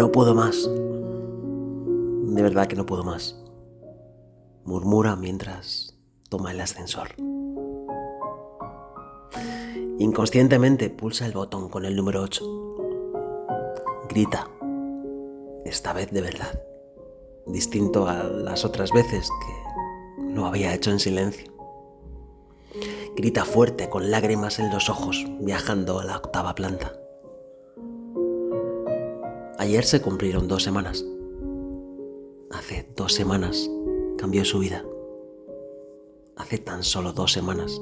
No 0.00 0.10
puedo 0.10 0.34
más. 0.34 0.66
De 0.66 2.42
verdad 2.42 2.66
que 2.66 2.74
no 2.74 2.86
puedo 2.86 3.04
más. 3.04 3.36
Murmura 4.64 5.14
mientras 5.14 5.94
toma 6.30 6.52
el 6.52 6.60
ascensor. 6.62 7.08
Inconscientemente 9.98 10.88
pulsa 10.88 11.26
el 11.26 11.32
botón 11.32 11.68
con 11.68 11.84
el 11.84 11.96
número 11.96 12.22
8. 12.22 12.42
Grita. 14.08 14.48
Esta 15.66 15.92
vez 15.92 16.10
de 16.10 16.22
verdad. 16.22 16.62
Distinto 17.44 18.08
a 18.08 18.22
las 18.22 18.64
otras 18.64 18.92
veces 18.92 19.28
que 19.28 20.32
lo 20.32 20.46
había 20.46 20.72
hecho 20.72 20.90
en 20.90 20.98
silencio. 20.98 21.52
Grita 23.16 23.44
fuerte 23.44 23.90
con 23.90 24.10
lágrimas 24.10 24.60
en 24.60 24.70
los 24.70 24.88
ojos, 24.88 25.26
viajando 25.40 26.00
a 26.00 26.04
la 26.04 26.16
octava 26.16 26.54
planta. 26.54 26.94
Ayer 29.60 29.84
se 29.84 30.00
cumplieron 30.00 30.48
dos 30.48 30.62
semanas. 30.62 31.04
Hace 32.50 32.90
dos 32.96 33.12
semanas 33.12 33.70
cambió 34.16 34.42
su 34.46 34.60
vida. 34.60 34.82
Hace 36.34 36.56
tan 36.56 36.82
solo 36.82 37.12
dos 37.12 37.30
semanas. 37.30 37.78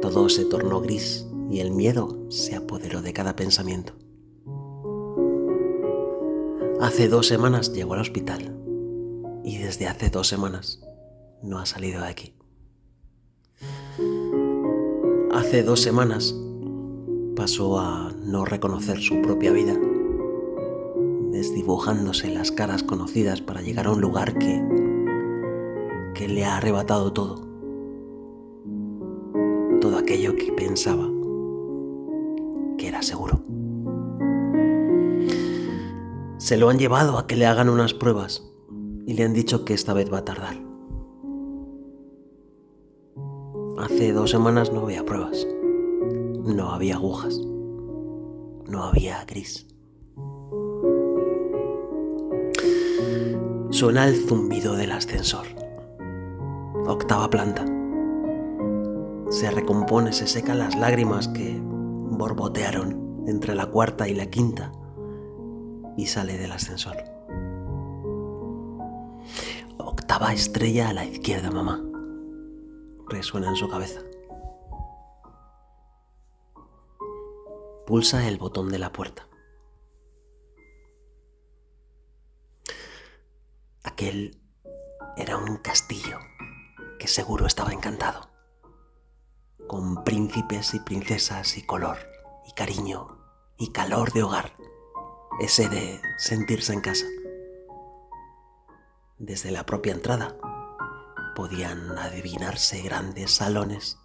Todo 0.00 0.30
se 0.30 0.46
tornó 0.46 0.80
gris 0.80 1.26
y 1.50 1.60
el 1.60 1.70
miedo 1.70 2.16
se 2.30 2.56
apoderó 2.56 3.02
de 3.02 3.12
cada 3.12 3.36
pensamiento. 3.36 3.92
Hace 6.80 7.08
dos 7.08 7.26
semanas 7.26 7.74
llegó 7.74 7.92
al 7.92 8.00
hospital 8.00 8.56
y 9.44 9.58
desde 9.58 9.86
hace 9.86 10.08
dos 10.08 10.28
semanas 10.28 10.80
no 11.42 11.58
ha 11.58 11.66
salido 11.66 12.00
de 12.00 12.08
aquí. 12.08 12.34
Hace 15.30 15.62
dos 15.62 15.82
semanas 15.82 16.34
pasó 17.36 17.78
a 17.78 18.14
no 18.18 18.46
reconocer 18.46 18.98
su 18.98 19.20
propia 19.20 19.52
vida 19.52 19.78
desdibujándose 21.36 22.30
las 22.30 22.50
caras 22.50 22.82
conocidas 22.82 23.42
para 23.42 23.60
llegar 23.60 23.86
a 23.86 23.90
un 23.90 24.00
lugar 24.00 24.38
que, 24.38 24.64
que 26.14 26.28
le 26.28 26.44
ha 26.46 26.56
arrebatado 26.56 27.12
todo. 27.12 27.46
Todo 29.80 29.98
aquello 29.98 30.34
que 30.34 30.52
pensaba 30.52 31.06
que 32.78 32.88
era 32.88 33.02
seguro. 33.02 33.42
Se 36.38 36.56
lo 36.56 36.70
han 36.70 36.78
llevado 36.78 37.18
a 37.18 37.26
que 37.26 37.36
le 37.36 37.44
hagan 37.44 37.68
unas 37.68 37.92
pruebas 37.92 38.50
y 39.06 39.12
le 39.12 39.24
han 39.24 39.34
dicho 39.34 39.64
que 39.64 39.74
esta 39.74 39.92
vez 39.92 40.10
va 40.10 40.18
a 40.18 40.24
tardar. 40.24 40.56
Hace 43.78 44.12
dos 44.12 44.30
semanas 44.30 44.72
no 44.72 44.80
había 44.80 45.04
pruebas, 45.04 45.46
no 46.44 46.70
había 46.70 46.94
agujas, 46.94 47.38
no 48.66 48.84
había 48.84 49.22
gris. 49.26 49.65
Suena 53.76 54.08
el 54.08 54.16
zumbido 54.26 54.74
del 54.74 54.90
ascensor. 54.90 55.46
Octava 56.86 57.28
planta. 57.28 57.62
Se 59.28 59.50
recompone, 59.50 60.14
se 60.14 60.26
secan 60.26 60.60
las 60.60 60.74
lágrimas 60.74 61.28
que 61.28 61.60
borbotearon 61.60 63.24
entre 63.26 63.54
la 63.54 63.66
cuarta 63.66 64.08
y 64.08 64.14
la 64.14 64.30
quinta 64.30 64.72
y 65.94 66.06
sale 66.06 66.38
del 66.38 66.52
ascensor. 66.52 66.96
Octava 69.76 70.32
estrella 70.32 70.88
a 70.88 70.94
la 70.94 71.04
izquierda, 71.04 71.50
mamá. 71.50 71.84
Resuena 73.10 73.50
en 73.50 73.56
su 73.56 73.68
cabeza. 73.68 74.00
Pulsa 77.86 78.26
el 78.26 78.38
botón 78.38 78.70
de 78.70 78.78
la 78.78 78.90
puerta. 78.90 79.28
Aquel 83.96 84.38
era 85.16 85.38
un 85.38 85.56
castillo 85.56 86.18
que 86.98 87.08
seguro 87.08 87.46
estaba 87.46 87.72
encantado, 87.72 88.28
con 89.66 90.04
príncipes 90.04 90.74
y 90.74 90.80
princesas 90.80 91.56
y 91.56 91.62
color 91.62 91.96
y 92.46 92.52
cariño 92.52 93.16
y 93.56 93.72
calor 93.72 94.12
de 94.12 94.22
hogar, 94.22 94.52
ese 95.40 95.70
de 95.70 95.98
sentirse 96.18 96.74
en 96.74 96.82
casa. 96.82 97.06
Desde 99.16 99.50
la 99.50 99.64
propia 99.64 99.94
entrada 99.94 100.36
podían 101.34 101.98
adivinarse 101.98 102.82
grandes 102.82 103.30
salones 103.30 103.96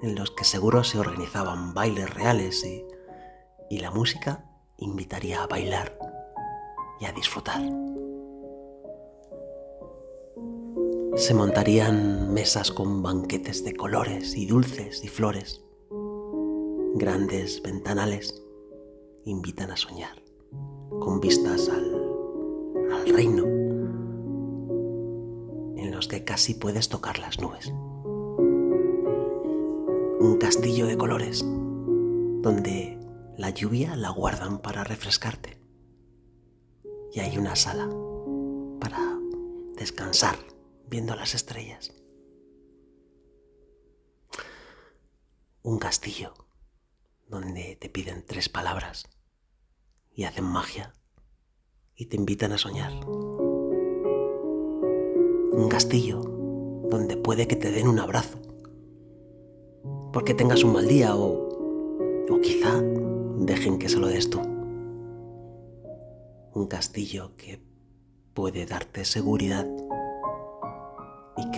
en 0.00 0.14
los 0.14 0.30
que 0.30 0.44
seguro 0.44 0.84
se 0.84 1.00
organizaban 1.00 1.74
bailes 1.74 2.08
reales 2.08 2.64
y, 2.64 2.86
y 3.68 3.80
la 3.80 3.90
música 3.90 4.44
invitaría 4.76 5.42
a 5.42 5.48
bailar 5.48 5.98
y 7.00 7.06
a 7.06 7.10
disfrutar. 7.10 7.62
Se 11.18 11.34
montarían 11.34 12.32
mesas 12.32 12.70
con 12.70 13.02
banquetes 13.02 13.64
de 13.64 13.74
colores 13.74 14.36
y 14.36 14.46
dulces 14.46 15.02
y 15.02 15.08
flores. 15.08 15.64
Grandes 16.94 17.60
ventanales 17.60 18.40
invitan 19.24 19.72
a 19.72 19.76
soñar, 19.76 20.22
con 21.00 21.18
vistas 21.18 21.68
al, 21.70 21.92
al 22.92 23.08
reino, 23.08 23.42
en 25.76 25.90
los 25.90 26.06
que 26.06 26.22
casi 26.22 26.54
puedes 26.54 26.88
tocar 26.88 27.18
las 27.18 27.40
nubes. 27.40 27.66
Un 30.20 30.38
castillo 30.40 30.86
de 30.86 30.96
colores, 30.96 31.44
donde 32.42 32.96
la 33.36 33.50
lluvia 33.50 33.96
la 33.96 34.10
guardan 34.10 34.58
para 34.58 34.84
refrescarte. 34.84 35.58
Y 37.12 37.18
hay 37.18 37.36
una 37.38 37.56
sala 37.56 37.88
para 38.78 39.18
descansar 39.76 40.36
viendo 40.88 41.14
las 41.14 41.34
estrellas. 41.34 41.92
Un 45.62 45.78
castillo 45.78 46.34
donde 47.26 47.76
te 47.76 47.90
piden 47.90 48.24
tres 48.26 48.48
palabras 48.48 49.08
y 50.10 50.24
hacen 50.24 50.44
magia 50.44 50.94
y 51.94 52.06
te 52.06 52.16
invitan 52.16 52.52
a 52.52 52.58
soñar. 52.58 52.92
Un 55.52 55.68
castillo 55.68 56.20
donde 56.88 57.16
puede 57.16 57.46
que 57.46 57.56
te 57.56 57.70
den 57.70 57.88
un 57.88 57.98
abrazo 57.98 58.40
porque 60.12 60.32
tengas 60.32 60.64
un 60.64 60.72
mal 60.72 60.88
día 60.88 61.14
o, 61.14 61.48
o 62.30 62.40
quizá 62.40 62.80
dejen 63.38 63.78
que 63.78 63.88
se 63.88 63.98
lo 63.98 64.06
des 64.08 64.30
tú. 64.30 64.40
Un 66.54 66.66
castillo 66.66 67.36
que 67.36 67.62
puede 68.32 68.64
darte 68.64 69.04
seguridad 69.04 69.66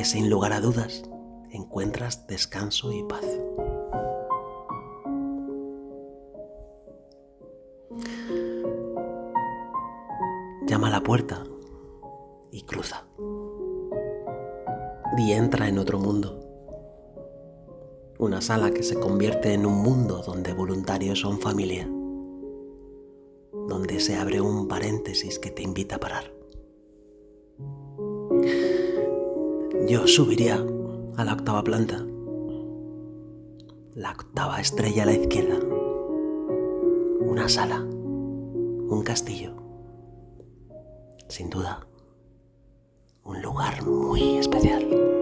que 0.00 0.06
sin 0.06 0.30
lugar 0.30 0.54
a 0.54 0.62
dudas 0.62 1.02
encuentras 1.50 2.26
descanso 2.26 2.90
y 2.90 3.02
paz. 3.02 3.22
Llama 10.66 10.86
a 10.86 10.90
la 10.90 11.02
puerta 11.02 11.44
y 12.50 12.62
cruza. 12.62 13.04
Y 15.18 15.32
entra 15.32 15.68
en 15.68 15.76
otro 15.76 15.98
mundo. 15.98 16.40
Una 18.18 18.40
sala 18.40 18.70
que 18.70 18.82
se 18.82 18.98
convierte 18.98 19.52
en 19.52 19.66
un 19.66 19.82
mundo 19.82 20.22
donde 20.22 20.54
voluntarios 20.54 21.20
son 21.20 21.40
familia. 21.40 21.86
Donde 23.68 24.00
se 24.00 24.16
abre 24.16 24.40
un 24.40 24.66
paréntesis 24.66 25.38
que 25.38 25.50
te 25.50 25.62
invita 25.62 25.96
a 25.96 26.00
parar. 26.00 26.39
Yo 29.91 30.07
subiría 30.07 30.65
a 31.16 31.25
la 31.25 31.33
octava 31.33 31.65
planta. 31.65 31.97
La 33.97 34.13
octava 34.13 34.60
estrella 34.60 35.03
a 35.03 35.07
la 35.07 35.15
izquierda. 35.15 35.59
Una 37.19 37.48
sala. 37.48 37.81
Un 37.81 39.03
castillo. 39.04 39.57
Sin 41.27 41.51
duda, 41.51 41.84
un 43.25 43.42
lugar 43.42 43.84
muy 43.84 44.37
especial. 44.37 45.19